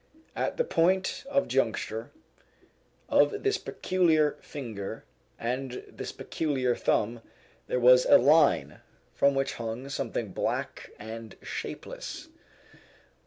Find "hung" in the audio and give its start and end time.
9.53-9.89